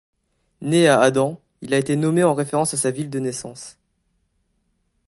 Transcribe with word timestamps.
Né 0.61 0.87
à 0.87 0.99
Aden, 0.99 1.37
il 1.61 1.75
a 1.75 1.77
été 1.77 1.95
nommé 1.95 2.23
en 2.23 2.33
référence 2.33 2.73
à 2.73 2.77
sa 2.77 2.89
ville 2.89 3.11
de 3.11 3.19
naissance. 3.19 3.77